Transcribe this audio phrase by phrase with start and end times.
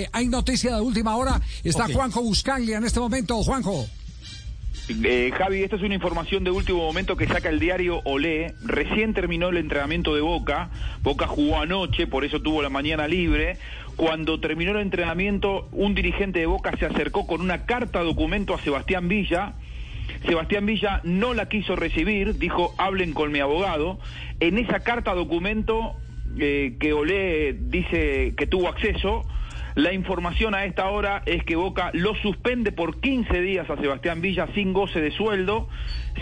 [0.00, 1.40] Eh, hay noticia de última hora.
[1.62, 3.42] Está Juanjo Buscaglia en este momento.
[3.42, 3.86] Juanjo.
[4.88, 8.54] Eh, Javi, esta es una información de último momento que saca el diario Olé.
[8.64, 10.70] Recién terminó el entrenamiento de Boca.
[11.02, 13.58] Boca jugó anoche, por eso tuvo la mañana libre.
[13.96, 18.62] Cuando terminó el entrenamiento, un dirigente de Boca se acercó con una carta documento a
[18.62, 19.52] Sebastián Villa.
[20.26, 23.98] Sebastián Villa no la quiso recibir, dijo hablen con mi abogado.
[24.40, 25.94] En esa carta documento
[26.38, 29.26] eh, que Olé dice que tuvo acceso,
[29.80, 34.20] la información a esta hora es que Boca lo suspende por 15 días a Sebastián
[34.20, 35.68] Villa sin goce de sueldo,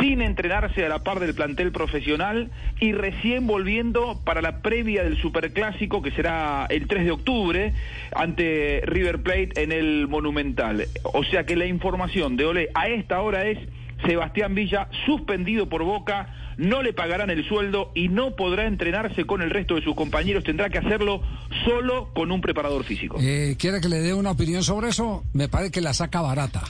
[0.00, 2.50] sin entrenarse a la par del plantel profesional
[2.80, 7.72] y recién volviendo para la previa del Superclásico que será el 3 de octubre
[8.14, 10.86] ante River Plate en el Monumental.
[11.04, 13.58] O sea que la información de Ole a esta hora es
[14.06, 19.42] Sebastián Villa suspendido por Boca no le pagarán el sueldo y no podrá entrenarse con
[19.42, 21.20] el resto de sus compañeros, tendrá que hacerlo
[21.64, 23.18] solo con un preparador físico.
[23.20, 25.24] Eh, ¿Quiere que le dé una opinión sobre eso?
[25.32, 26.62] Me parece que la saca barata.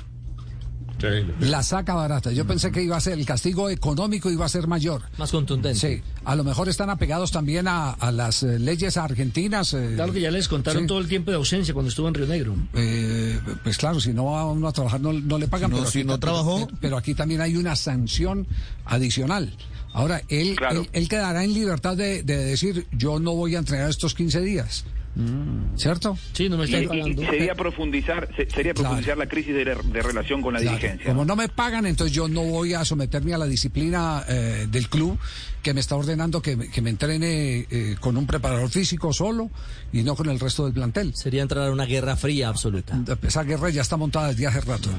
[1.40, 2.32] La saca barata.
[2.32, 5.02] Yo pensé que iba a ser el castigo económico iba a ser mayor.
[5.18, 5.78] Más contundente.
[5.78, 6.02] Sí.
[6.24, 9.74] A lo mejor están apegados también a, las eh, leyes argentinas.
[9.74, 12.26] Eh, claro que ya les contaron todo el tiempo de ausencia cuando estuvo en Río
[12.26, 12.54] Negro.
[12.74, 15.70] Eh, pues claro, si no va uno a trabajar no, le pagan.
[15.70, 16.68] pero si no trabajó.
[16.80, 18.46] Pero, aquí también hay una sanción
[18.84, 19.52] adicional.
[19.92, 20.56] Ahora, él,
[20.92, 24.84] él, quedará en libertad de, decir, yo no voy a entrenar estos 15 días.
[25.16, 25.76] Mm.
[25.76, 26.18] ¿Cierto?
[26.32, 29.64] Sí, no me está y, sería profundizar, sería profundizar la crisis de,
[30.02, 31.06] relación con la dirigencia.
[31.06, 34.88] Como no me pagan, entonces yo no voy a someterme a la disciplina eh, del
[34.88, 35.18] club
[35.62, 39.50] que me está ordenando que, me entrene eh, con un preparador físico solo
[39.92, 41.14] y no con el resto del plantel.
[41.14, 42.98] Sería entrar a una guerra fría absoluta.
[43.22, 44.90] Esa guerra ya está montada desde hace rato.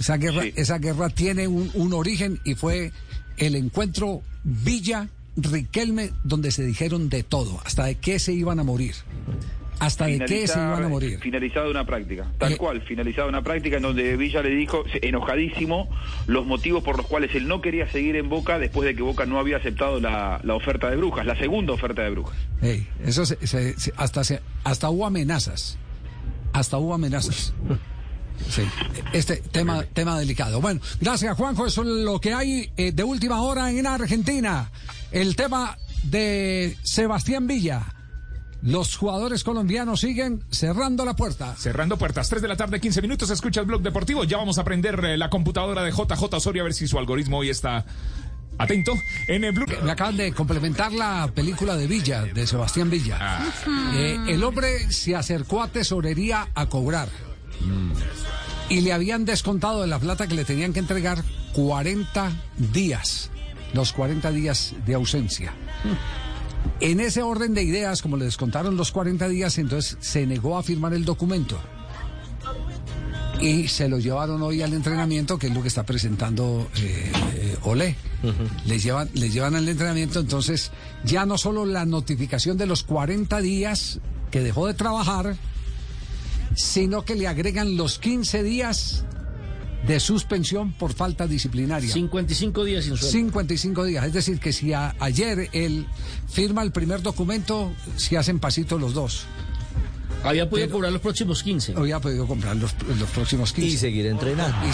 [0.00, 2.90] Esa guerra, esa guerra tiene un, un origen y fue
[3.36, 8.64] el encuentro Villa Riquelme donde se dijeron de todo, hasta de qué se iban a
[8.64, 8.94] morir.
[9.78, 11.18] Hasta de qué se iban a morir.
[11.18, 15.88] Finalizada una práctica, tal eh, cual, finalizada una práctica en donde Villa le dijo, enojadísimo,
[16.26, 19.26] los motivos por los cuales él no quería seguir en Boca después de que Boca
[19.26, 22.36] no había aceptado la, oferta de Brujas, la segunda oferta de Brujas.
[23.04, 23.24] eso
[23.96, 24.22] hasta,
[24.62, 25.78] hasta hubo amenazas,
[26.52, 27.52] hasta hubo amenazas.
[28.48, 28.62] Sí,
[29.12, 30.60] este tema, tema delicado.
[30.60, 34.70] Bueno, gracias Juanjo, eso es lo que hay eh, de última hora en Argentina.
[35.10, 37.86] El tema de Sebastián Villa.
[38.62, 41.56] Los jugadores colombianos siguen cerrando la puerta.
[41.56, 42.28] Cerrando puertas.
[42.28, 43.28] 3 de la tarde, 15 minutos.
[43.30, 44.22] Escucha el blog deportivo.
[44.22, 47.38] Ya vamos a aprender eh, la computadora de JJ Osorio a ver si su algoritmo
[47.38, 47.84] hoy está
[48.58, 48.94] atento.
[49.26, 49.68] En el blog.
[49.82, 53.18] Me acaban de complementar la película de Villa, de Sebastián Villa.
[53.20, 53.52] Ah.
[53.94, 57.08] Eh, el hombre se acercó a tesorería a cobrar.
[58.72, 61.22] Y le habían descontado de la plata que le tenían que entregar
[61.52, 62.32] 40
[62.72, 63.28] días,
[63.74, 65.52] los 40 días de ausencia.
[66.80, 70.62] En ese orden de ideas, como le descontaron los 40 días, entonces se negó a
[70.62, 71.60] firmar el documento.
[73.42, 77.56] Y se lo llevaron hoy al entrenamiento, que es lo que está presentando eh, eh
[77.64, 77.94] Olé.
[78.64, 80.70] les, llevan, les llevan al entrenamiento, entonces
[81.04, 84.00] ya no solo la notificación de los 40 días
[84.30, 85.36] que dejó de trabajar,
[86.54, 89.04] sino que le agregan los 15 días
[89.86, 91.92] de suspensión por falta disciplinaria.
[91.92, 93.12] 55 días sin sueldo.
[93.12, 94.06] 55 días.
[94.06, 95.86] Es decir, que si ayer él
[96.28, 99.26] firma el primer documento, se hacen pasitos los dos.
[100.24, 101.74] Había podido cobrar los próximos 15.
[101.76, 103.68] Había podido comprar los, los próximos 15.
[103.68, 104.66] Y seguir entrenando.